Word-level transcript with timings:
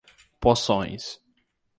Poções 0.41 1.21